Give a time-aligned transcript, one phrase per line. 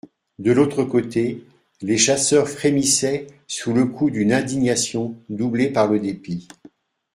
[0.39, 1.45] De l'autre côté,
[1.81, 6.47] les chasseurs frémissaient sous le coup d'une indignation doublée par le dépit.